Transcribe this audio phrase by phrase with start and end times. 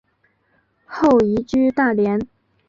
[0.87, 2.27] 后移居大连。